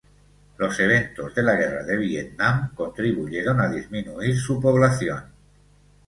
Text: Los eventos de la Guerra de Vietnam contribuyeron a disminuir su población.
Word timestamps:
Los 0.57 0.79
eventos 0.79 1.35
de 1.35 1.43
la 1.43 1.53
Guerra 1.53 1.83
de 1.83 1.95
Vietnam 1.95 2.73
contribuyeron 2.73 3.61
a 3.61 3.69
disminuir 3.69 4.35
su 4.35 4.59
población. 4.59 5.25